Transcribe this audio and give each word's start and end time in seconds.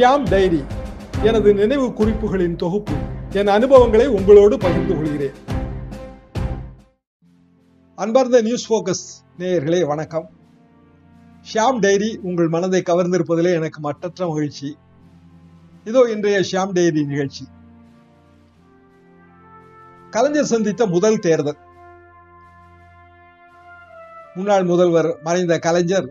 Shyam 0.00 0.28
diary 0.28 0.64
எனது 1.22 1.54
நினைவு 1.54 1.86
குறிப்புகளின் 1.86 2.56
தொகுப்பு. 2.56 2.92
என் 3.30 3.46
அனுபவங்களை 3.46 4.06
உங்களோடு 4.06 4.58
பகிர்ந்து 4.58 4.94
கொள்கிறேன். 4.94 5.34
அன்பார்ந்த 7.94 8.42
நியூஸ் 8.42 8.72
போக்கஸ் 8.72 9.04
நேயர்களே 9.38 9.86
வணக்கம். 9.86 10.30
ஷியாம் 11.52 11.78
டைரி 11.78 12.18
உங்கள் 12.22 12.48
மனதை 12.48 12.82
கவர்ந்திருப்பதிலே 12.86 13.52
எனக்கு 13.54 13.80
மற்றற்ற 13.80 14.28
மகிழ்ச்சி. 14.28 14.78
இதோ 15.84 16.00
இன்றைய 16.10 16.40
ஷியாம் 16.50 16.72
டைரி 16.72 17.04
நிகழ்ச்சி. 17.04 17.46
கலைஞர் 20.10 20.52
சந்தித்த 20.54 20.86
முதல் 20.86 21.18
தேர்தல். 21.18 21.58
முன்னாள் 24.34 24.64
முதல்வர் 24.64 25.18
மறைந்த 25.22 25.58
கலைஞர் 25.58 26.08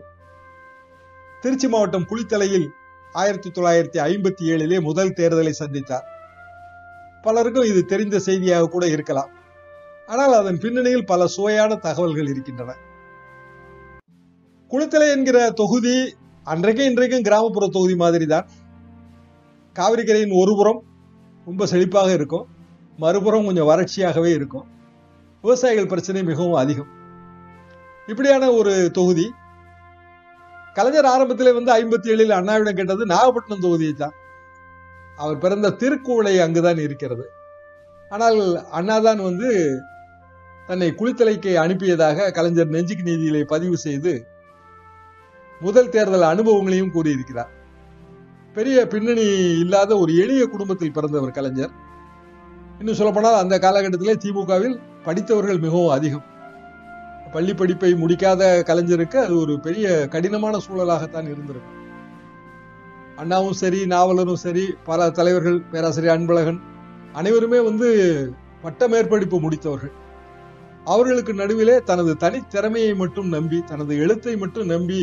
திருச்சி 1.40 1.68
மாவட்டம் 1.68 2.06
குளித்தலையில் 2.10 2.78
ஆயிரத்தி 3.12 3.50
தொள்ளாயிரத்தி 3.50 3.98
ஐம்பத்தி 3.98 4.44
ஏழிலே 4.44 4.80
முதல் 4.80 5.12
தேர்தலை 5.16 5.52
சந்தித்தார். 5.58 6.06
பலருக்கும் 7.22 7.64
இது 7.64 7.84
தெரிந்த 7.84 8.18
செய்தியாக 8.18 8.66
கூட 8.66 8.86
இருக்கலாம். 8.86 9.30
ஆனால் 10.06 10.32
அதன் 10.32 10.58
பின்னணியில் 10.58 11.04
பல 11.04 11.26
சுவையான 11.26 11.74
தகவல்கள் 11.74 12.28
இருக்கின்றன. 12.28 12.76
குளித்தலை 14.70 15.10
என்கிற 15.10 15.50
தொகுதி 15.50 16.16
அன்றைக்கும் 16.44 16.86
இன்றைக்கும் 16.86 17.22
கிராமப்புற 17.22 17.68
தொகுதி 17.68 17.96
மாதிரி 17.96 18.26
தான் 18.26 18.48
காவிரிக்கரையின் 19.74 20.38
ஒரு 20.40 20.54
புறம் 20.56 20.82
ரொம்ப 21.44 21.66
செழிப்பாக 21.66 22.12
இருக்கும். 22.12 22.46
மறுபுறம் 22.96 23.44
கொஞ்சம் 23.44 23.68
வறட்சியாகவே 23.68 24.26
இருக்கும். 24.26 24.66
விவசாயிகள் 25.42 25.86
பிரச்சனை 25.86 26.22
மிகவும் 26.22 26.52
அதிகம். 26.52 26.90
இப்படியான 28.06 28.50
ஒரு 28.52 28.90
தொகுதி 28.90 29.32
கலைஞர் 30.74 31.10
ஆரம்பத்திலே 31.12 31.52
வந்து 31.58 31.72
ஐம்பத்தி 31.80 32.08
ஏழில் 32.12 32.38
அண்ணாவிடம் 32.38 32.78
கேட்டது 32.80 33.06
நாகப்பட்டினம் 33.06 33.64
தொகுதியை 33.64 33.94
தான். 33.94 34.14
அவர் 35.16 35.38
பிறந்த 35.38 35.70
திருக்குவளை 35.70 36.34
அங்குதான் 36.40 36.80
இருக்கிறது. 36.86 37.24
ஆனால் 38.10 38.38
அண்ணாதான் 38.72 39.20
வந்து 39.22 39.48
தன்னை 40.66 40.88
குளித்தலைக்கு 40.98 41.52
அனுப்பியதாக 41.64 42.30
கலைஞர் 42.32 42.74
நெஞ்சுக்கு 42.74 43.04
நீதியிலே 43.04 43.42
பதிவு 43.44 43.76
செய்து 43.76 44.12
முதல் 45.60 45.88
தேர்தல் 45.88 46.30
அனுபவங்களையும் 46.32 46.92
கூறியிருக்கிறார். 46.92 47.50
பெரிய 48.56 48.86
பின்னணி 48.86 49.26
இல்லாத 49.64 49.98
ஒரு 49.98 50.12
எளிய 50.16 50.42
குடும்பத்தில் 50.46 50.92
பிறந்தவர் 50.92 51.36
கலைஞர். 51.38 51.72
இன்னும் 52.78 52.94
சொல்லப்போனால் 52.94 53.40
அந்த 53.42 53.54
காலகட்டத்திலே 53.58 54.14
திமுகவில் 54.24 54.76
படித்தவர்கள் 55.04 55.58
மிகவும் 55.58 55.94
அதிகம். 55.96 56.24
பள்ளி 57.32 57.54
படிப்பை 57.54 57.92
முடிக்காத 57.92 58.42
கலைஞருக்கு 58.68 59.16
அது 59.16 59.34
ஒரு 59.38 59.60
பெரிய 59.60 60.08
கடினமான 60.08 60.58
சூழலாகத்தான் 60.58 61.28
இருந்திருக்கும் 61.32 61.78
அண்ணாவும் 63.16 63.52
சரி 63.52 63.86
நாவலரும் 63.86 64.42
சரி 64.44 64.64
பல 64.84 65.10
தலைவர்கள் 65.10 65.58
பேராசிரியர் 65.62 66.14
அன்பழகன் 66.16 66.60
அனைவருமே 67.12 67.60
வந்து 67.60 67.88
பட்ட 68.62 68.88
மேற்படிப்பு 68.88 69.36
முடித்தவர்கள். 69.40 69.92
அவர்களுக்கு 70.84 71.32
நடுவிலே 71.34 71.80
தனது 71.80 72.12
தனித்திறமையை 72.20 72.92
மட்டும் 72.94 73.28
நம்பி 73.28 73.58
தனது 73.66 73.98
எழுத்தை 73.98 74.36
மட்டும் 74.36 74.66
நம்பி 74.66 75.00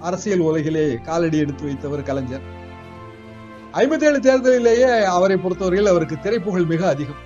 அரசியல் 0.00 0.38
உலகிலே 0.38 0.98
காலடி 1.02 1.38
எடுத்து 1.38 1.64
வைத்தவர் 1.68 2.02
கலைஞர். 2.02 2.44
ஐம்பத்தி 3.72 4.06
ஏழு 4.08 4.20
தேர்தலிலேயே 4.20 4.90
அவரை 5.04 5.36
பொறுத்தவரையில் 5.36 5.86
அவருக்கு 5.86 6.16
திரைப்புகழ் 6.18 6.64
மிக 6.64 6.88
அதிகம். 6.88 7.22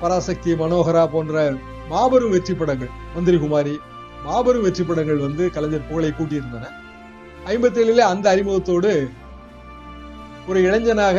பராசக்தி 0.00 0.52
மனோகரா 0.52 1.04
போன்ற 1.06 1.52
மாபெரும் 1.90 2.34
வெற்றி 2.34 2.54
படங்கள் 2.54 2.92
மந்திரி 3.14 3.38
குமாரி 3.38 3.74
மாபெரும் 4.26 4.64
வெற்றி 4.66 4.84
படங்கள் 4.84 5.24
வந்து 5.24 5.44
கலைஞர் 5.54 5.88
புகழை 5.88 6.10
கூட்டியிருந்தன. 6.10 6.68
ஐம்பத்தி 7.50 7.80
ஏழுல 7.82 8.04
அந்த 8.12 8.26
அறிமுகத்தோடு 8.30 8.92
ஒரு 10.48 10.58
இளைஞனாக 10.66 11.18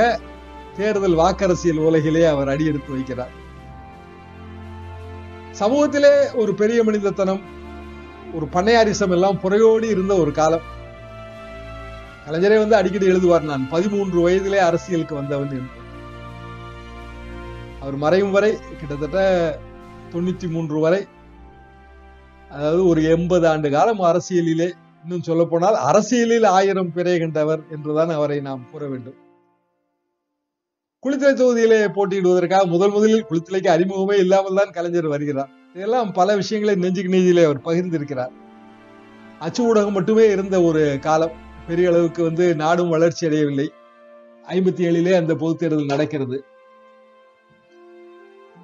தேர்தல் 0.78 1.20
வாக்கரசியல் 1.22 1.82
உலகிலே 1.88 2.24
அவர் 2.26 2.52
அடியெடுத்து 2.54 2.92
வைக்கிறார். 2.96 3.34
சமூகத்திலே 5.60 6.14
ஒரு 6.34 6.54
பெரிய 6.62 6.80
மனிதத்தனம் 6.84 7.44
ஒரு 8.38 8.48
பண்ணையாரிசம் 8.56 9.14
எல்லாம் 9.18 9.42
புறையோடி 9.44 9.88
இருந்த 9.96 10.14
ஒரு 10.24 10.32
காலம். 10.40 10.66
கலைஞரே 12.26 12.58
வந்து 12.64 12.80
அடிக்கடி 12.80 13.08
எழுதுவார் 13.12 13.50
நான் 13.52 13.70
பதிமூன்று 13.70 14.20
வயதிலே 14.26 14.60
அரசியலுக்கு 14.70 15.16
வந்தவன் 15.16 15.56
என்று. 15.60 15.80
அவர் 17.82 17.98
மறையும் 18.04 18.36
வரை 18.36 18.52
கிட்டத்தட்ட 18.80 19.20
தொண்ணூத்தி 20.12 20.50
மூன்று 20.50 20.80
வரை. 20.80 21.06
அதாவது 22.50 22.88
ஒரு 22.88 23.04
எண்பது 23.04 23.48
ஆண்டு 23.48 23.72
காலம் 23.72 24.00
அரசியலிலே 24.00 24.72
இன்னும் 25.04 25.22
சொல்ல 25.22 25.46
போனால் 25.46 25.76
அரசியலில் 25.76 26.44
ஆயிரம் 26.44 26.94
பிறை 26.94 27.20
கண்டவர் 27.20 27.60
என்றுதான் 27.72 28.10
அவரை 28.10 28.40
நாம் 28.40 28.68
கூற 28.72 28.88
வேண்டும். 28.88 29.24
குளித்தலை 31.04 31.34
தொகுதியிலே 31.34 31.88
போட்டியிடுவதற்காக 31.88 32.66
முதல் 32.66 32.92
முதலில் 32.92 33.26
குளித்தலைக்கு 33.30 33.70
அறிமுகமே 33.72 34.14
இல்லாமல் 34.14 34.56
தான் 34.56 34.72
கலைஞர் 34.72 35.08
வருகிறார். 35.08 35.50
இதெல்லாம் 35.76 36.12
பல 36.12 36.36
விஷயங்களை 36.36 36.80
நெஞ்சுக்கு 36.80 37.18
நீதியிலே 37.18 37.44
அவர் 37.44 37.62
பகிர்ந்திருக்கிறார். 37.62 38.32
அச்சு 39.40 39.76
ஊடகம் 39.76 39.92
மட்டுமே 39.92 40.30
இருந்த 40.30 40.62
ஒரு 40.62 40.98
காலம். 41.02 41.32
பெரிய 41.68 41.90
அளவுக்கு 41.90 42.24
வந்து 42.24 42.56
நாடும் 42.56 42.90
வளர்ச்சி 42.90 43.26
அடையவில்லை. 43.26 43.72
ஐம்பத்தி 44.50 44.84
ஏழிலே 44.88 45.16
அந்த 45.16 45.36
பொதுத் 45.36 45.60
தேர்தல் 45.60 45.86
நடக்கிறது. 45.86 46.44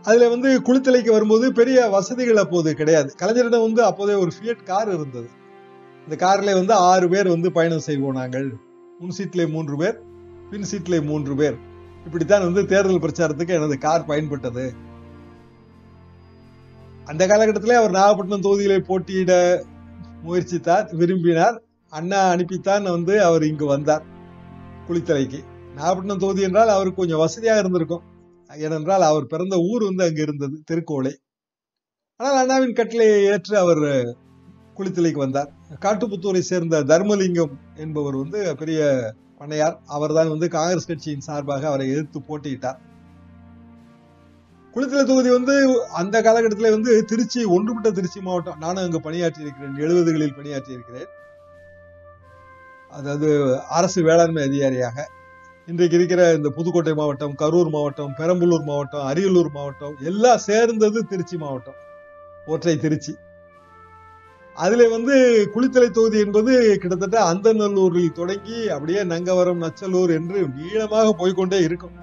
அதுல 0.03 0.29
வந்து 0.29 0.61
குளித்தலைக்கு 0.61 1.11
வரும்போது 1.11 1.53
பெரிய 1.53 1.87
வசதிகள் 1.87 2.37
அப்போது 2.37 2.75
கிடையாது. 2.75 3.15
கலைஞரிடம் 3.19 3.61
வந்து 3.61 3.83
அப்போதே 3.83 4.13
ஒரு 4.13 4.31
ஃபியட் 4.37 4.63
கார் 4.63 4.87
இருந்தது. 4.87 5.29
இந்த 6.09 6.15
கார்ல 6.25 6.53
வந்து 6.53 6.73
ஆறு 6.73 7.09
பேர் 7.09 7.27
வந்து 7.27 7.51
பயணம் 7.51 7.79
செய்வோம் 7.79 8.15
நாங்கள். 8.15 8.53
முன் 8.99 9.15
சீட்ல 9.17 9.51
மூன்று 9.51 9.77
பேர் 9.77 9.99
பின் 10.49 10.65
சீட்ல 10.71 11.05
மூன்று 11.05 11.35
பேர். 11.35 11.57
இப்படித்தான் 12.05 12.41
வந்து 12.41 12.65
தேர்தல் 12.65 12.99
பிரச்சாரத்துக்கு 12.99 13.47
எனது 13.47 13.77
கார் 13.77 14.07
பயன்பட்டது. 14.07 14.69
அந்த 17.05 17.27
காலகட்டத்திலே 17.27 17.73
அவர் 17.73 17.89
நாகப்பட்டினம் 17.89 18.41
தொகுதியிலே 18.41 18.79
போட்டியிட 18.79 19.63
முயற்சித்தார் 20.27 20.95
விரும்பினார். 20.95 21.61
அண்ணா 21.89 22.33
அனுப்பித்தான் 22.33 22.83
வந்து 22.83 23.23
அவர் 23.23 23.43
இங்கு 23.43 23.65
வந்தார் 23.65 24.03
குளித்தலைக்கு. 24.87 25.39
நாகப்பட்டினம் 25.75 26.17
தொகுதி 26.17 26.41
என்றால் 26.41 26.67
அவருக்கு 26.67 26.95
கொஞ்சம் 26.95 27.17
வசதியாக 27.17 27.59
இருந்திருக்கும். 27.59 28.09
ஏனென்றால் 28.65 29.01
அவர் 29.01 29.25
பிறந்த 29.27 29.55
ஊர் 29.69 29.83
வந்து 29.83 30.03
அங்கு 30.03 30.21
இருந்தது 30.21 30.55
திருக்கோளை. 30.71 31.13
ஆனால் 32.19 32.39
அண்ணாவின் 32.41 32.77
கட்டளையை 32.79 33.17
ஏற்று 33.23 33.55
அவர் 33.57 33.83
குளித்தலைக்கு 34.77 35.19
வந்தார். 35.25 35.49
காட்டுப்புத்தூரை 35.85 36.39
சேர்ந்த 36.39 36.83
தர்மலிங்கம் 36.83 37.55
என்பவர் 37.75 38.15
வந்து 38.15 38.55
பெரிய 38.55 38.81
பண்ணையார். 39.39 39.77
அவர்தான் 39.85 40.29
வந்து 40.29 40.47
காங்கிரஸ் 40.49 40.89
கட்சியின் 40.89 41.27
சார்பாக 41.27 41.67
அவரை 41.67 41.85
எதிர்த்து 41.89 42.19
போட்டியிட்டார். 42.29 42.79
குளித்தலை 44.73 45.03
தொகுதி 45.05 45.29
வந்து 45.29 45.55
அந்த 45.91 46.15
காலகட்டத்தில் 46.21 46.75
வந்து 46.75 46.91
திருச்சி 47.05 47.41
ஒன்றுபட்ட 47.45 47.89
திருச்சி 47.91 48.19
மாவட்டம். 48.19 48.59
நானும் 48.59 48.83
அங்கு 48.83 48.99
பணியாற்றி 48.99 49.45
இருக்கிறேன் 49.45 49.81
எழுபதுகளில் 49.85 50.37
பணியாற்றி 50.37 50.77
இருக்கிறேன் 50.77 51.09
அதாவது 52.91 53.29
அரசு 53.67 53.99
வேளாண்மை 54.03 54.43
அதிகாரியாக. 54.43 55.07
இன்றைக்கு 55.67 55.95
இருக்கிற 55.97 56.21
இந்த 56.35 56.49
புதுக்கோட்டை 56.49 56.93
மாவட்டம் 56.99 57.33
கரூர் 57.41 57.67
மாவட்டம் 57.73 58.13
பெரம்பலூர் 58.19 58.63
மாவட்டம் 58.69 59.03
அரியலூர் 59.09 59.49
மாவட்டம் 59.57 59.95
எல்லாம் 60.01 60.41
சேர்ந்தது 60.45 60.99
திருச்சி 61.11 61.35
மாவட்டம் 61.37 61.77
ஒற்றை 62.45 62.73
திருச்சி. 62.77 63.13
அதில் 64.57 64.85
வந்து 64.89 65.15
குளித்தலை 65.53 65.89
தொகுதி 65.89 66.17
என்பது 66.19 66.51
கிட்டத்தட்ட 66.81 67.17
அந்தநல்லூரில் 67.31 68.17
தொடங்கி 68.19 68.57
அப்படியே 68.69 69.03
நங்கவரம் 69.03 69.63
நச்சலூர் 69.65 70.11
என்று 70.17 70.39
நீளமாக 70.57 71.13
போய்கொண்டே 71.21 71.59
இருக்கும். 71.67 71.95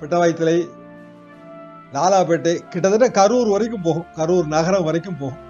பெட்டவாய்த்தலை 0.00 0.58
லாலாப்பேட்டை 1.94 2.54
கிட்டத்தட்ட 2.72 3.08
கரூர் 3.20 3.54
வரைக்கும் 3.54 3.86
போகும் 3.88 4.10
கரூர் 4.18 4.52
நகரம் 4.56 4.86
வரைக்கும் 4.90 5.20
போகும். 5.22 5.46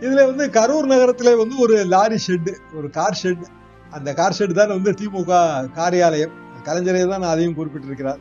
இதுல 0.00 0.24
வந்து 0.30 0.44
கரூர் 0.58 0.92
நகரத்துல 0.94 1.38
வந்து 1.42 1.56
ஒரு 1.58 1.76
லாரி 1.94 2.18
ஷெட் 2.26 2.50
ஒரு 2.78 2.90
கார் 2.98 3.20
ஷெட் 3.22 3.46
அந்த 3.90 4.14
கார் 4.14 4.36
ஷெட் 4.38 4.52
தான் 4.52 4.68
வந்து 4.68 4.90
திமுக 4.90 5.32
காரியாலயம். 5.74 6.32
கலைஞரே 6.64 7.08
தான் 7.08 7.22
அதையும் 7.22 7.54
குறிப்பிட்டிருக்கிறார். 7.54 8.18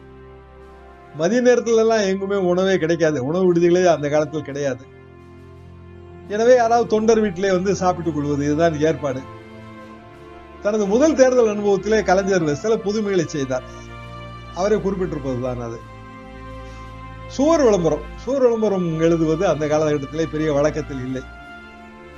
மதிய 1.16 1.42
நேரத்துல 1.42 1.76
எல்லாம் 1.76 2.00
எங்குமே 2.00 2.36
உணவே 2.36 2.78
கிடைக்காது. 2.78 3.26
உணவு 3.26 3.54
விடுதிகளே 3.54 3.86
அந்த 3.86 4.10
காலத்தில் 4.10 4.42
கிடையாது. 4.42 4.86
எனவே 6.28 6.56
யாராவது 6.56 6.90
தொண்டர் 6.90 7.20
வீட்டிலே 7.20 7.52
வந்து 7.52 7.76
சாப்பிட்டுக் 7.76 8.16
கொள்வது 8.16 8.46
இதுதான் 8.46 8.80
ஏற்பாடு. 8.80 9.22
தனது 10.62 10.86
முதல் 10.86 11.16
தேர்தல் 11.16 11.58
அனுபவத்திலே 11.58 12.04
கலைஞர் 12.04 12.56
சில 12.56 12.76
புதுமைகளை 12.76 13.26
செய்தார். 13.26 13.64
அவரை 14.56 14.78
குறிப்பிட்டிருப்பதுதான் 14.78 15.62
அது. 15.62 15.80
சுவர் 17.28 17.64
விளம்பரம். 17.64 18.02
சுவர் 18.16 18.42
விளம்பரம் 18.42 19.00
எழுதுவது 19.00 19.48
அந்த 19.48 19.66
காலகட்டத்திலே 19.66 20.26
பெரிய 20.32 20.54
வழக்கத்தில் 20.54 21.06
இல்லை. 21.06 21.22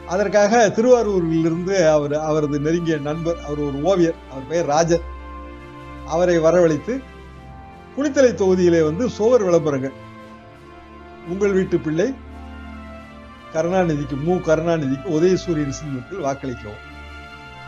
அதற்காக 0.10 0.70
திருவாரூரில் 0.70 1.46
இருந்து 1.46 1.76
அவர் 1.90 2.14
அவரது 2.14 2.60
நெருங்கிய 2.60 2.98
நண்பர் 2.98 3.40
அவர் 3.46 3.60
ஒரு 3.60 3.80
ஓவியர் 3.82 4.20
அவர் 4.32 4.48
பெயர் 4.48 4.66
ராஜன் 4.66 5.06
அவரை 6.08 6.36
வரவழைத்து 6.40 6.94
குளித்தலை 7.98 8.32
தொகுதியிலே 8.34 8.82
வந்து 8.84 9.10
சுவர் 9.10 9.44
விளம்பரங்கள். 9.44 9.96
உங்கள் 11.30 11.52
வீட்டு 11.52 11.78
பிள்ளை 11.80 12.08
கருணாநிதிக்கு 13.54 14.18
மு. 14.24 14.34
கருணாநிதிக்கு 14.36 15.08
உதயசூரியன் 15.18 15.78
சின்னத்தில் 15.80 16.24
வாக்களிக்கவும். 16.24 16.86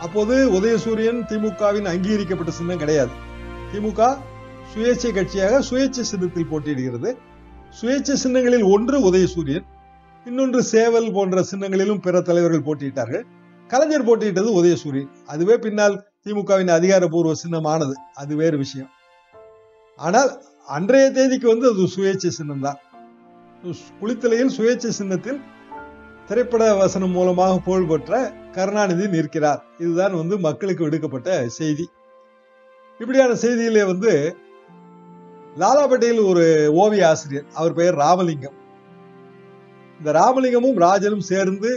அப்போது 0.00 0.34
உதயசூரியன் 0.50 1.20
திமுகவின் 1.30 1.88
அங்கீகரிக்கப்பட்ட 1.92 2.52
சின்னம் 2.52 2.78
கிடையாது. 2.78 3.12
திமுக 3.72 4.00
சுயேட்சை 4.72 5.10
கட்சியாக 5.10 5.62
சுயேட்சை 5.70 6.04
சின்னத்தில் 6.12 6.50
போட்டியிடுகிறது. 6.50 7.12
சுயேட்சை 7.80 8.16
சின்னங்களில் 8.24 8.62
ஒன்று 8.62 8.96
உதயசூரியன் 9.12 9.66
இன்னொன்று 10.28 10.60
சேவல் 10.72 11.08
போன்ற 11.14 11.44
சின்னங்களிலும் 11.50 12.02
பிற 12.04 12.16
தலைவர்கள் 12.20 12.66
போட்டியிட்டார்கள். 12.66 13.24
கலைஞர் 13.70 14.06
போட்டியிட்டது 14.08 14.50
உதயசூரியன் 14.58 15.12
அதுவே 15.32 15.56
பின்னால் 15.64 15.96
திமுகவின் 16.24 16.72
அதிகாரப்பூர்வ 16.76 17.32
சின்னமானது. 17.42 17.94
அது 18.20 18.32
வேறு 18.40 18.56
விஷயம். 18.64 18.90
ஆனால் 19.98 20.30
அன்றைய 20.76 21.06
தேதிக்கு 21.16 21.46
வந்து 21.52 21.66
அது 21.72 21.86
சுயேட்சை 21.94 22.30
சின்னம் 22.38 22.64
தான் 22.66 22.78
குளித்தலையில் 24.00 24.54
சுயேட்சை 24.58 24.92
சின்னத்தில் 25.00 25.40
திரைப்பட 26.28 26.64
வசனம் 26.82 27.14
மூலமாக 27.16 27.58
புகழ்பெற்ற 27.66 28.20
கருணாநிதி 28.56 29.06
நிற்கிறார். 29.16 29.60
இதுதான் 29.78 30.14
வந்து 30.20 30.34
மக்களுக்கு 30.46 30.82
விடுக்கப்பட்ட 30.86 31.30
செய்தி. 31.58 31.86
இப்படியான 33.00 33.34
செய்தியிலே 33.44 33.84
வந்து 33.92 34.12
லாலாபேட்டையில் 35.60 36.24
ஒரு 36.30 36.44
ஓவிய 36.82 37.08
ஆசிரியர் 37.08 37.48
அவர் 37.58 37.78
பெயர் 37.78 38.02
ராமலிங்கம். 38.04 38.56
இந்த 39.98 40.12
ராமலிங்கமும் 40.12 40.80
ராஜனும் 40.84 41.28
சேர்ந்து 41.30 41.70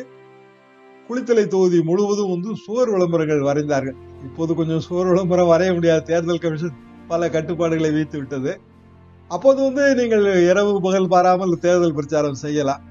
குளித்தலை 1.10 1.48
தொகுதி 1.48 1.80
முழுவதும் 1.84 2.30
வந்து 2.30 2.56
சுவர் 2.56 2.90
விளம்பரங்கள் 2.90 3.48
வரைந்தார்கள். 3.50 3.98
இப்போது 4.24 4.56
கொஞ்சம் 4.56 4.80
சுவர் 4.80 5.06
விளம்பரம் 5.06 5.52
வரைய 5.52 5.74
முடியாது 5.74 6.04
தேர்தல் 6.04 6.40
கமிஷன் 6.40 6.82
பல 7.08 7.30
கட்டுப்பாடுகளை 7.30 7.92
வைத்து 7.92 8.18
விட்டது. 8.18 8.54
அப்போது 9.28 9.60
வந்து 9.64 9.84
நீங்கள் 9.96 10.26
இரவு 10.50 10.82
பகல் 10.82 11.08
பாராமல் 11.08 11.54
தேர்தல் 11.60 11.94
பிரச்சாரம் 11.94 12.42
செய்யலாம். 12.46 12.84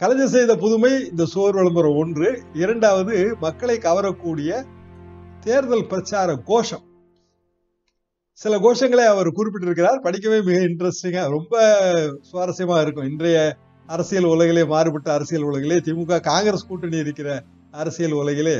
கலைஞர் 0.00 0.34
செய்த 0.36 0.52
புதுமை 0.56 0.92
இந்த 1.10 1.24
சுவர் 1.24 1.54
விளம்பரம் 1.54 1.96
ஒன்று. 1.96 2.42
இரண்டாவது 2.52 3.36
மக்களை 3.40 3.76
கவரக்கூடிய 3.78 4.50
தேர்தல் 5.40 5.86
பிரச்சார 5.86 6.36
கோஷம். 6.50 6.84
சில 8.42 8.54
கோஷங்களை 8.64 9.04
அவர் 9.10 9.28
குறிப்பிட்டிருக்கிறார். 9.38 9.98
படிக்கவே 10.04 10.38
மிக 10.46 10.56
இன்ட்ரெஸ்டிங்கா 10.68 11.22
ரொம்ப 11.34 11.54
சுவாரஸ்யமா 12.30 12.76
இருக்கும். 12.84 13.08
இன்றைய 13.10 13.38
அரசியல் 13.88 14.24
உலகிலே 14.24 14.62
மாறுபட்ட 14.64 15.08
அரசியல் 15.12 15.46
உலகிலே 15.50 15.76
திமுக 15.86 16.18
காங்கிரஸ் 16.20 16.66
கூட்டணி 16.66 16.96
இருக்கிற 16.96 17.28
அரசியல் 17.70 18.16
உலகிலே 18.22 18.56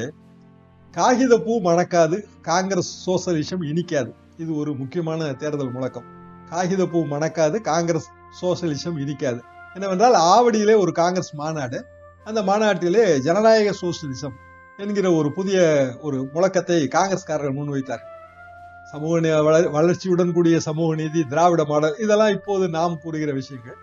காகித 0.95 1.35
பூ 1.39 1.55
மணக்காது 1.61 2.17
காங்கிரஸ் 2.51 2.93
சோசலிசம் 3.07 3.65
இனிக்காது. 3.71 4.11
இது 4.39 4.51
ஒரு 4.57 4.71
முக்கியமான 4.75 5.33
தேர்தல் 5.33 5.73
முழக்கம். 5.73 6.07
காகித 6.51 6.83
பூ 6.87 7.01
மணக்காது 7.15 7.57
காங்கிரஸ் 7.71 8.09
சோசலிசம் 8.41 8.97
இனிக்காது. 9.05 9.41
என்னவென்றால் 9.75 10.17
ஆவடியிலே 10.33 10.77
ஒரு 10.85 10.93
காங்கிரஸ் 10.93 11.35
மாநாடு 11.35 11.79
அந்த 12.25 12.41
மாநாட்டிலே 12.43 13.05
ஜனநாயக 13.19 13.71
சோசலிசம் 13.83 14.35
என்கிற 14.79 15.07
ஒரு 15.13 15.29
புதிய 15.33 15.61
ஒரு 16.01 16.19
முழக்கத்தை 16.35 16.81
காங்கிரஸ்காரர்கள் 16.97 17.59
முன்வைத்தார் 17.61 18.03
சமூக 18.93 19.19
வளர்ச்சியுடன் 19.77 20.33
கூடிய 20.33 20.57
சமூக 20.61 20.95
நீதி 20.95 21.21
திராவிட 21.25 21.63
மாடல் 21.65 21.99
இதெல்லாம் 21.99 22.33
இப்போது 22.39 22.65
நாம் 22.69 23.01
கூறுகிற 23.03 23.31
விஷயங்கள். 23.33 23.79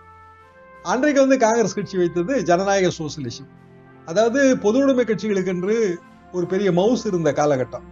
அன்றைக்கு 0.82 1.20
வந்து 1.20 1.38
காங்கிரஸ் 1.38 1.74
கட்சி 1.74 1.96
வைத்தது 1.98 2.34
ஜனநாயக 2.42 2.90
சோசியலிசம். 2.98 3.48
அதாவது 4.06 4.40
பொது 4.58 4.78
உடைமை 4.78 5.04
கட்சிகளுக்கு 5.04 5.52
என்று 5.54 5.76
ஒரு 6.32 6.46
பெரிய 6.46 6.68
மவுஸ் 6.72 7.06
இருந்த 7.06 7.32
காலகட்டம். 7.32 7.86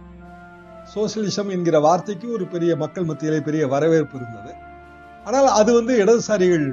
சோசியலிசம் 0.95 1.49
என்கிற 1.49 1.79
வார்த்தைக்கு 1.79 2.27
ஒரு 2.31 2.45
பெரிய 2.45 2.75
மக்கள் 2.75 3.03
மத்தியிலே 3.03 3.39
பெரிய 3.39 3.63
வரவேற்பு 3.67 4.15
இருந்தது. 4.17 4.53
ஆனால் 5.25 5.47
அது 5.59 5.71
வந்து 5.73 5.93
இடதுசாரிகள் 6.03 6.67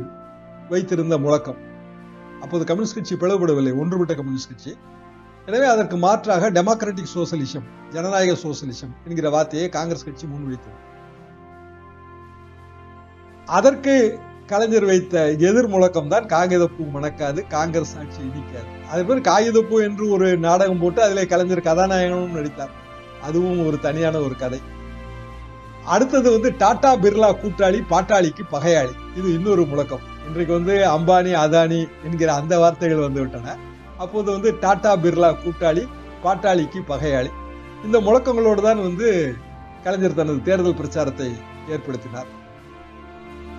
வைத்திருந்த 0.68 1.18
முழக்கம். 1.18 1.60
அப்போது 2.40 2.64
கம்யூனிஸ்ட் 2.64 2.94
கட்சி 2.94 3.14
பிளவுபடவில்லை 3.14 3.72
ஒன்றுபட்ட 3.78 4.14
கம்யூனிஸ்ட் 4.14 4.48
கட்சி. 4.48 4.72
எனவே 5.46 5.66
அதற்கு 5.66 5.96
மாற்றாக 5.96 6.50
டெமோக்ராட்டிக் 6.50 7.14
சோசலிசம் 7.14 7.66
ஜனநாயக 7.90 8.32
சோசலிசம் 8.44 8.92
என்கிற 9.08 9.30
வார்த்தையை 9.30 9.68
காங்கிரஸ் 9.68 10.04
கட்சி 10.04 10.26
முன்வைத்தது 10.26 10.78
அதற்கு 13.46 13.94
கலைஞர் 14.46 14.84
வைத்த 14.84 15.14
எதிர் 15.30 15.68
முழக்கம் 15.68 16.08
தான் 16.08 16.26
காகிதப்பூ 16.26 16.84
மணக்காது 16.94 17.40
காங்கிரஸ் 17.46 17.94
ஆட்சி 17.98 18.20
இடிக்காது. 18.20 18.68
அது 18.90 19.04
பேர் 19.06 19.28
காகிதப்பூ 19.28 19.76
என்று 19.82 20.04
ஒரு 20.10 20.38
நாடகம் 20.38 20.78
போட்டு 20.78 21.02
அதிலே 21.02 21.24
கலைஞர் 21.26 21.66
கதாநாயகனும் 21.68 22.36
நடித்தார். 22.38 22.72
அதுவும் 23.22 23.66
ஒரு 23.66 23.78
தனியான 23.80 24.16
ஒரு 24.18 24.36
கதை. 24.36 24.60
அடுத்தது 25.84 26.28
வந்து 26.32 26.50
டாடா 26.56 26.92
பிர்லா 26.96 27.30
கூட்டாளி 27.42 27.80
பாட்டாளிக்கு 27.90 28.44
பகையாளி. 28.52 28.94
இது 29.16 29.28
இன்னொரு 29.34 29.64
முழக்கம். 29.64 30.04
இன்றைக்கு 30.28 30.52
வந்து 30.52 30.76
அம்பானி 30.96 31.32
அதானி 31.44 31.80
என்கிற 32.04 32.34
அந்த 32.34 32.58
வார்த்தைகள் 32.58 33.06
வந்து 33.06 33.20
விட்டன. 33.20 33.56
அப்போது 34.02 34.28
வந்து 34.36 34.50
டாடா 34.62 34.92
பிர்லா 35.04 35.30
கூட்டாளி 35.44 35.84
பாட்டாளிக்கு 36.24 36.80
பகையாளி. 36.90 37.30
இந்த 37.86 37.96
முழக்கங்களோடு 38.06 38.60
தான் 38.68 38.80
வந்து 38.86 39.08
கலைஞர் 39.84 40.18
தனது 40.20 40.40
தேர்தல் 40.48 40.78
பிரச்சாரத்தை 40.80 41.28
ஏற்படுத்தினார். 41.74 42.30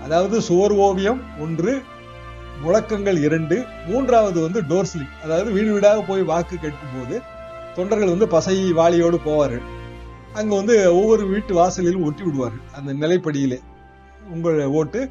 அதாவது 0.06 0.36
சுவர் 0.48 0.76
ஓவியம் 0.88 1.22
ஒன்று 1.44 1.74
முழக்கங்கள் 2.64 3.18
இரண்டு 3.28 3.56
மூன்றாவது 3.88 4.40
வந்து 4.46 4.60
டோர்ஸ்லி 4.70 5.06
அதாவது 5.24 5.50
வீடு 5.58 5.72
வீடாக 5.74 6.00
போய் 6.10 6.30
வாக்கு 6.32 6.56
கேட்கும் 6.64 6.96
போது 6.96 7.16
தொண்டர்கள் 7.78 8.14
வந்து 8.14 8.28
பசை 8.36 8.56
வாளியோடு 8.80 9.18
போவார்கள். 9.28 9.66
அங்கே 10.40 10.54
வந்து 10.60 10.76
ஒவ்வொரு 11.00 11.24
வீட்டு 11.34 11.52
வாசலிலும் 11.60 12.06
ஒட்டி 12.08 12.24
விடுவார்கள். 12.26 12.66
அந்த 12.78 12.92
நிலைப்படியிலே 13.04 13.60
உங்கள் 14.36 14.60
ஓட்டு 14.80 15.02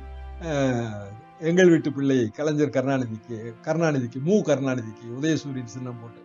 எங்கள் 1.41 1.69
வீட்டு 1.69 1.93
பிள்ளை 1.93 2.31
கலைஞர் 2.37 2.77
கருணாநிதிக்கு 2.77 3.37
கருணாநிதிக்கு 3.65 4.19
மு. 4.23 4.37
கருணாநிதிக்கு 4.49 5.06
உதயசூரியன் 5.17 5.73
சின்னம் 5.75 5.99
போட்டு. 6.00 6.21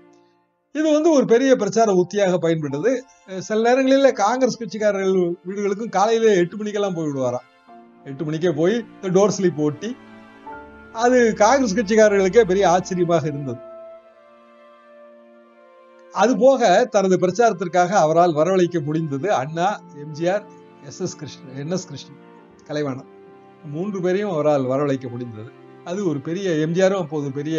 இது 0.72 0.94
வந்து 0.94 1.10
ஒரு 1.12 1.26
பெரிய 1.26 1.56
பிரச்சார 1.56 1.94
உத்தியாக 2.02 2.38
பயன்பட்டது 2.44 2.92
சில 3.40 3.58
நேரங்களில் 3.62 4.14
காங்கிரஸ் 4.14 4.60
கட்சிக்காரர்கள் 4.62 5.34
வீடுகளுக்கும் 5.48 5.90
காலையில 5.90 6.34
எட்டு 6.34 6.58
மணிக்கெல்லாம் 6.58 6.94
போய் 6.94 7.08
விடுவாராம். 7.08 7.48
எட்டு 8.04 8.24
மணிக்கே 8.24 8.52
போய் 8.52 8.76
இந்த 9.02 9.10
டோர் 9.18 9.36
ஸ்லிப் 9.38 9.62
ஓட்டி 9.68 9.96
அது 10.94 11.34
காங்கிரஸ் 11.44 11.78
கட்சிக்காரர்களுக்கே 11.78 12.44
பெரிய 12.44 12.70
ஆச்சரியமாக 12.70 13.28
இருந்தது. 13.28 13.62
அது 16.14 16.38
போக 16.38 16.86
தனது 16.86 17.18
பிரச்சாரத்திற்காக 17.18 17.92
அவரால் 18.06 18.38
வரவழைக்க 18.40 18.80
முடிந்தது 18.84 19.34
Anna 19.34 19.82
MGR 20.04 20.46
S 20.86 21.02
S 21.02 21.16
Krishnan 21.16 21.58
N 21.58 21.74
S 21.78 21.88
Krishnan 21.88 22.22
Kalaivanan. 22.68 23.10
மூன்று 23.74 24.02
பேரையும் 24.02 24.32
அவரால் 24.32 24.70
வரவழைக்க 24.72 25.08
முடிந்தது. 25.10 25.50
அது 25.90 26.00
ஒரு 26.10 26.20
பெரிய 26.28 26.50
எம்ஜிஆரும் 26.66 27.04
அப்போது 27.04 27.28
பெரிய 27.32 27.58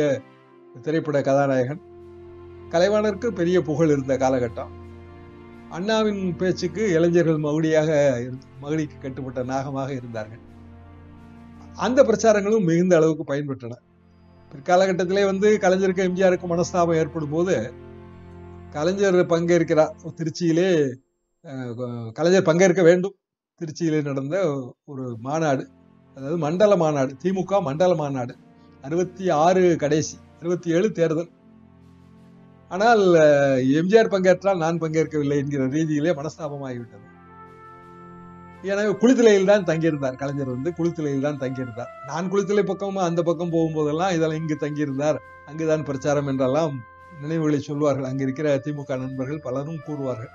திரைப்பட 0.84 1.18
கதாநாயகன். 1.20 1.82
கலைவாணருக்கு 2.70 3.28
பெரிய 3.40 3.56
புகழ் 3.68 3.92
இருந்த 3.94 4.14
காலகட்டம். 4.22 4.72
அண்ணாவின் 5.76 6.22
பேச்சுக்கு 6.36 6.82
இளைஞர்கள் 6.96 7.44
மகுடியாக 7.44 7.90
மகுடிக்கு 8.62 8.96
கட்டுப்பட்ட 9.00 9.42
நாகமாக 9.52 9.90
இருந்தார்கள். 9.92 10.42
அந்த 11.74 12.00
பிரச்சாரங்களும் 12.08 12.68
மிகுந்த 12.70 12.96
அளவுக்கு 12.96 13.24
பயன்பெற்றன. 13.32 13.78
பிற்காலகட்டத்திலே 14.52 15.22
வந்து 15.30 15.48
கலைஞருக்கு 15.62 16.06
எம்ஜிஆருக்கு 16.08 16.46
மனஸ்தாபம் 16.52 16.98
ஏற்படும் 17.02 17.34
போது 17.34 17.54
கலைஞர் 18.70 19.20
பங்கேற்கிறார் 19.32 19.94
திருச்சியிலே 20.18 20.68
கலைஞர் 22.12 22.48
பங்கேற்க 22.48 22.82
வேண்டும். 22.82 23.14
திருச்சியிலே 23.60 24.02
நடந்த 24.02 24.36
ஒரு 24.84 25.04
மாநாடு. 25.26 25.64
அதாவது 26.16 26.38
மண்டல 26.46 26.72
மாநாடு 26.82 27.12
திமுக 27.22 27.60
மண்டல 27.68 27.92
மாநாடு 28.00 28.34
அறுபத்தி 28.84 29.24
ஆறு 29.44 29.62
கடைசி 29.82 30.16
அறுபத்தி 30.40 30.68
ஏழு 30.76 30.88
தேர்தல். 30.98 31.30
ஆனால் 32.74 33.02
எம்ஜிஆர் 33.78 34.12
பங்கேற்றால் 34.14 34.62
நான் 34.64 34.82
பங்கேற்கவில்லை 34.82 35.38
என்கிற 35.42 35.62
ரீதியிலே 35.74 36.12
மனஸ்தாபமாகிவிட்டது. 36.20 37.06
எனவே 38.72 38.90
குளித்துலையில் 39.02 39.50
தான் 39.50 39.66
தங்கியிருந்தார் 39.68 40.18
கலைஞர் 40.20 40.54
வந்து 40.54 40.70
குளித்துலையில் 40.78 41.26
தான் 41.26 41.40
தங்கியிருந்தார். 41.42 41.90
நான் 42.10 42.30
குளித்தலை 42.32 42.64
பக்கமும் 42.70 43.06
அந்த 43.08 43.20
பக்கம் 43.28 43.52
போகும்போதெல்லாம் 43.54 44.14
இதெல்லாம் 44.16 44.40
இங்கு 44.42 44.56
தங்கியிருந்தார். 44.64 45.18
அங்குதான் 45.48 45.86
பிரச்சாரம் 45.88 46.28
என்றெல்லாம் 46.32 46.74
நினைவுகளை 47.22 47.60
சொல்வார்கள். 47.70 48.08
அங்கே 48.10 48.24
இருக்கிற 48.26 48.48
திமுக 48.64 48.96
நண்பர்கள் 49.02 49.44
பலரும் 49.46 49.82
கூறுவார்கள். 49.86 50.32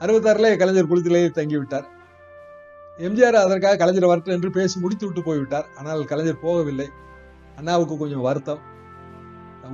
அறுபத்தாறுல 0.00 0.50
கலைஞர் 0.62 0.90
குளித்துலையில் 0.90 1.38
தங்கிவிட்டார். 1.38 1.86
எம்ஜிஆர் 3.06 3.44
அதற்காக 3.44 3.78
கலைஞர் 3.82 4.10
வரட்டும் 4.10 4.34
என்று 4.36 4.48
பேசி 4.56 4.76
முடித்து 4.80 5.04
விட்டு 5.06 5.22
போய்விட்டார். 5.28 5.66
ஆனால் 5.78 6.02
கலைஞர் 6.10 6.44
போகவில்லை. 6.46 6.88
அண்ணாவுக்கு 7.58 7.94
கொஞ்சம் 8.02 8.26
வருத்தம். 8.26 8.60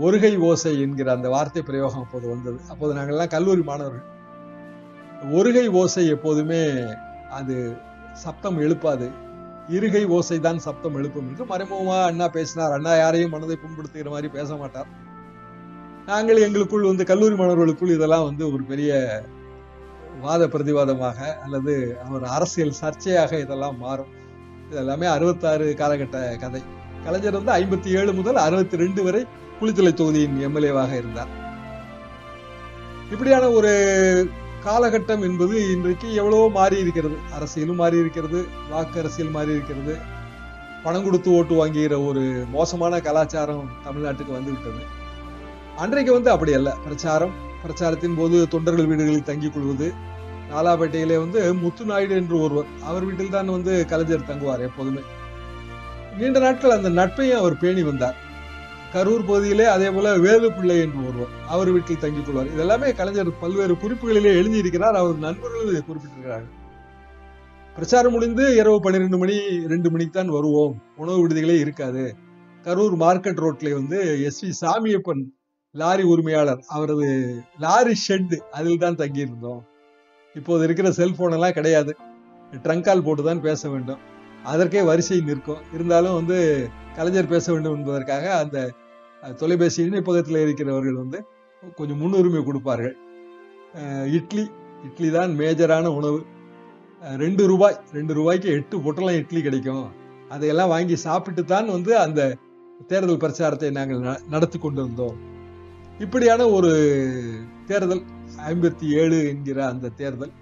ஒருகை 0.06 0.30
ஓசை 0.48 0.72
என்கிற 0.84 1.08
அந்த 1.16 1.28
வார்த்தை 1.34 1.62
பிரயோகம் 1.62 2.04
அப்போது 2.04 2.26
வந்தது. 2.32 2.58
அப்போது 2.72 2.92
நாங்கள்லாம் 2.96 3.32
கல்லூரி 3.34 3.62
மாணவர்கள். 3.70 4.06
ஒருகை 5.38 5.66
ஓசை 5.80 6.04
எப்போதுமே 6.14 6.62
அது 7.38 7.54
சப்தம் 8.24 8.58
எழுப்பாது. 8.64 9.06
இருகை 9.76 10.02
ஓசை 10.16 10.38
தான் 10.40 10.58
சப்தம் 10.66 10.96
எழுப்பும் 10.98 11.28
என்று 11.30 11.44
மறைமுகமா 11.52 11.96
அண்ணா 12.10 12.26
பேசினார். 12.36 12.74
அண்ணா 12.76 12.92
யாரையும் 12.96 13.32
மனதை 13.34 13.56
புண்படுத்துகிற 13.62 14.10
மாதிரி 14.10 14.28
பேச 14.36 14.50
மாட்டார். 14.56 14.90
நாங்கள் 16.10 16.42
எங்களுக்குள் 16.46 16.90
வந்து 16.90 17.04
கல்லூரி 17.04 17.34
மாணவர்களுக்குள் 17.34 17.94
இதெல்லாம் 17.94 18.26
வந்து 18.28 18.44
ஒரு 18.52 18.62
பெரிய 18.72 18.90
வாத 20.24 20.42
பிரதிவாதமாக 20.46 21.18
அல்லது 21.44 21.72
ஒரு 22.14 22.26
அரசியல் 22.36 22.78
சர்ச்சையாக 22.80 23.32
இதெல்லாம் 23.44 23.76
மாறும். 23.78 24.12
இதெல்லாமே 24.70 25.06
அறுபத்தாறு 25.14 25.66
காலகட்ட 25.80 26.18
கதை. 26.42 26.62
கலைஞர் 27.04 27.38
வந்து 27.38 27.52
ஐம்பத்தி 27.58 27.90
ஏழு 27.98 28.12
முதல் 28.12 28.38
அறுபத்தி 28.44 28.76
ரெண்டு 28.76 29.00
வரை 29.06 29.20
குளித்தலை 29.60 29.92
தொகுதியின் 29.94 30.38
எம்எல்ஏவாக 30.46 30.92
இருந்தார். 31.00 31.30
இப்படியான 33.12 33.50
ஒரு 33.58 33.72
காலகட்டம் 34.66 35.24
என்பது 35.26 35.56
இன்றைக்கு 35.74 36.08
எவ்வளவோ 36.20 36.46
மாறி 36.58 36.76
இருக்கிறது 36.84 37.16
அரசியலும் 37.36 37.80
மாறி 37.82 37.96
இருக்கிறது 38.04 38.38
வாக்கு 38.70 39.00
அரசியல் 39.02 39.34
மாறி 39.36 39.52
இருக்கிறது 39.56 39.94
பணம் 40.84 41.04
கொடுத்து 41.04 41.28
ஓட்டு 41.38 41.54
வாங்குகிற 41.54 41.94
ஒரு 42.08 42.22
மோசமான 42.54 43.00
கலாச்சாரம் 43.06 43.68
தமிழ்நாட்டுக்கு 43.86 44.32
வந்து 44.38 44.52
விட்டது 44.54 44.82
அன்றைக்கு 45.84 46.12
வந்து 46.12 46.30
அப்படி 46.34 46.52
அல்ல. 46.58 46.70
பிரச்சாரம் 46.86 47.34
பிரச்சாரத்தின் 47.62 48.18
போது 48.18 48.36
தொண்டர்கள் 48.54 48.90
வீடுகளில் 48.90 49.28
தங்கிக் 49.30 49.54
கொள்வது. 49.54 49.88
நாலாப்பேட்டையிலே 50.52 51.16
வந்து 51.22 51.40
முத்து 51.62 51.84
நாயுடு 51.84 52.14
என்று 52.20 52.36
ஒருவர் 52.40 52.68
அவர் 52.90 53.06
வீட்டில் 53.08 53.34
தான் 53.36 53.54
வந்து 53.56 53.72
கலைஞர் 53.92 54.28
தங்குவார் 54.28 54.66
எப்போதுமே. 54.68 55.02
நீண்ட 56.18 56.38
நாட்கள் 56.44 56.76
அந்த 56.76 56.90
நட்பையும் 57.00 57.40
அவர் 57.40 57.60
பேணி 57.62 57.82
வந்தார். 57.82 58.18
கரூர் 58.92 59.24
பகுதியிலே 59.28 59.64
அதே 59.72 59.88
போல 59.94 60.12
வேலுப்பிள்ளை 60.26 60.76
என்று 60.84 61.00
ஒருவர் 61.08 61.32
அவர் 61.54 61.70
வீட்டில் 61.74 62.02
தங்கிக் 62.04 62.26
கொள்வார். 62.26 62.52
இதெல்லாமே 62.54 62.90
கலைஞர் 63.00 63.30
பல்வேறு 63.40 63.74
குறிப்புகளிலே 63.82 64.32
எழுதியிருக்கிறார் 64.40 64.98
அவர் 65.00 65.24
நண்பர்கள் 65.26 65.66
இதை 65.72 65.82
குறிப்பிட்டிருக்கிறார்கள். 65.88 66.54
பிரச்சாரம் 67.76 68.14
முடிந்து 68.16 68.44
இரவு 68.60 68.78
பன்னிரெண்டு 68.84 69.18
மணி 69.22 69.36
ரெண்டு 69.72 69.88
மணிக்கு 69.94 70.14
தான் 70.18 70.34
வருவோம். 70.36 70.76
உணவு 70.96 71.18
விடுதிகளே 71.22 71.56
இருக்காது. 71.64 72.04
கரூர் 72.66 72.94
மார்க்கெட் 73.02 73.42
ரோட்ல 73.44 73.72
வந்து 73.72 73.98
எஸ் 74.28 74.40
வி 74.44 74.52
சாமியப்பன் 74.60 75.24
லாரி 75.80 76.04
உரிமையாளர் 76.12 76.60
அவரது 76.74 77.06
லாரி 77.64 77.94
ஷெட்டு 78.04 78.36
அதில் 78.58 78.82
தான் 78.84 78.98
தங்கியிருந்தோம். 79.00 79.62
இப்போது 80.38 80.64
இருக்கிற 80.66 80.88
செல்ஃபோனெல்லாம் 80.98 81.56
கிடையாது. 81.58 81.92
ட்ரங்கால் 82.64 83.04
போட்டு 83.06 83.22
தான் 83.28 83.44
பேச 83.46 83.62
வேண்டும். 83.74 84.00
அதற்கே 84.52 84.82
வரிசை 84.90 85.18
நிற்கும். 85.28 85.62
இருந்தாலும் 85.76 86.16
வந்து 86.18 86.36
கலைஞர் 86.96 87.32
பேச 87.34 87.44
வேண்டும் 87.52 87.76
என்பதற்காக 87.78 88.24
அந்த 88.42 88.58
தொலைபேசி 89.40 89.80
இணைப்பகத்தில் 89.88 90.42
இருக்கிறவர்கள் 90.44 91.00
வந்து 91.02 91.18
கொஞ்சம் 91.78 92.00
முன்னுரிமை 92.02 92.42
கொடுப்பார்கள். 92.48 92.96
இட்லி 94.18 94.44
இட்லி 94.88 95.08
தான் 95.18 95.30
மேஜரான 95.40 95.86
உணவு. 95.98 96.20
ரெண்டு 97.22 97.42
ரூபாய் 97.50 97.78
ரெண்டு 97.96 98.12
ரூபாய்க்கு 98.18 98.48
எட்டு 98.58 98.76
பொட்டலம் 98.84 99.18
இட்லி 99.22 99.40
கிடைக்கும். 99.46 99.86
அதையெல்லாம் 100.34 100.72
வாங்கி 100.74 100.96
சாப்பிட்டு 101.06 101.42
தான் 101.54 101.68
வந்து 101.76 101.92
அந்த 102.04 102.20
தேர்தல் 102.90 103.22
பிரச்சாரத்தை 103.24 103.70
நாங்கள் 103.78 104.22
நடத்தி 104.34 104.58
கொண்டு 104.58 104.80
வந்தோம் 104.86 105.16
இப்படியான 105.98 106.42
ஒரு 106.48 106.70
தேர்தல் 107.66 108.02
ஐம்பத்தி 108.48 108.86
ஏழு 109.02 109.18
என்கிற 109.28 109.58
அந்த 109.66 109.88
தேர்தல் 109.88 110.32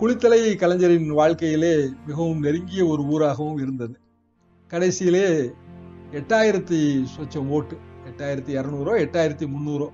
குளித்தலை 0.00 0.40
கலைஞரின் 0.56 1.10
வாழ்க்கையிலே 1.10 1.72
மிகவும் 2.06 2.40
நெருங்கிய 2.40 2.82
ஒரு 2.86 3.02
ஊராகவும் 3.02 3.60
இருந்தது. 3.60 3.96
கடைசியிலே 4.70 5.24
எட்டாயிரத்தி 6.12 6.80
சொச்சம் 7.14 7.48
ஓட்டு 7.48 7.76
எட்டாயிரத்தி 8.10 8.52
இரநூறோ 8.58 8.92
எட்டாயிரத்தி 9.04 9.46
முந்நூறோ 9.54 9.88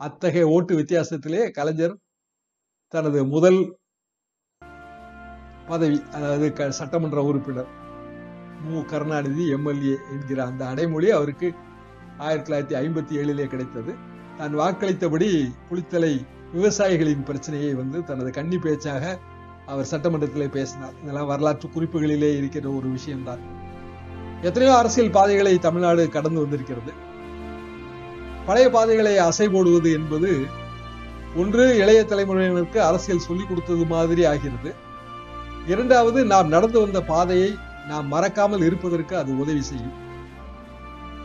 அத்தகைய 0.00 0.46
ஓட்டு 0.46 0.72
வித்தியாசத்திலே 0.78 1.50
கலைஞர் 1.50 1.96
தனது 2.94 3.20
முதல் 3.24 3.60
பதவி 5.66 6.02
அதாவது 6.12 6.72
சட்டமன்ற 6.72 7.22
உறுப்பினர் 7.22 7.70
மு. 8.64 8.84
கருணாநிதி 8.84 9.44
எம்எல்ஏ 9.50 9.96
என்கிற 10.12 10.38
அந்த 10.44 10.62
அடைமொழி 10.66 11.10
அவருக்கு 11.10 11.48
ஆயிரத்தி 12.18 12.52
தொள்ளாயிரத்தி 12.52 12.78
ஐம்பத்தி 12.80 13.14
ஏழிலே 13.20 13.46
கிடைத்தது. 13.46 13.94
தான் 14.36 14.58
வாக்களித்தபடி 14.58 15.52
புலித்தலை 15.70 16.26
விவசாயிகளின் 16.54 17.22
பிரச்சனையை 17.22 17.74
வந்து 17.74 18.04
தனது 18.04 18.30
கன்னி 18.30 18.58
பேச்சாக 18.58 19.18
அவர் 19.66 19.88
சட்டமன்றத்திலே 19.90 20.48
பேசினார். 20.48 20.92
இதெல்லாம் 21.02 21.26
வரலாற்று 21.26 21.68
குறிப்புகளிலே 21.68 22.36
இருக்கிற 22.36 22.70
ஒரு 22.70 22.88
விஷயம்தான். 22.88 23.56
எத்தனையோ 24.42 24.76
அரசியல் 24.76 25.10
பாதைகளை 25.10 25.58
தமிழ்நாடு 25.58 26.08
கடந்து 26.08 26.40
வந்திருக்கிறது. 26.40 26.92
பழைய 28.46 28.70
பாதைகளை 28.70 29.18
அசை 29.18 29.50
போடுவது 29.50 29.92
என்பது 29.92 30.44
ஒன்று 31.36 31.76
இளைய 31.76 32.06
தலைமுறையினருக்கு 32.08 32.76
அரசியல் 32.76 33.18
சொல்லிக் 33.18 33.48
கொடுத்தது 33.48 33.84
மாதிரி 33.84 34.24
ஆகிறது. 34.24 34.74
இரண்டாவது 35.66 36.24
நாம் 36.24 36.48
நடந்து 36.48 36.80
வந்த 36.80 37.02
பாதையை 37.02 37.54
நாம் 37.88 38.06
மறக்காமல் 38.06 38.62
இருப்பதற்கு 38.62 39.16
அது 39.16 39.38
உதவி 39.38 39.62
செய்யும். 39.62 40.06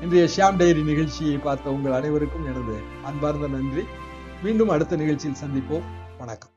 இன்றைய 0.03 0.29
ஷியாம் 0.35 0.57
டைரி 0.57 0.83
நிகழ்ச்சியை 0.83 1.37
பார்த்த 1.37 1.71
உங்கள் 1.71 1.91
அனைவருக்கும் 1.91 2.45
எனது 2.45 2.75
அன்பார்ந்த 3.03 3.47
நன்றி. 3.47 3.83
மீண்டும் 4.43 4.69
அடுத்த 4.69 4.95
நிகழ்ச்சியில் 4.95 5.37
சந்திப்போம். 5.37 5.83
வணக்கம். 6.17 6.52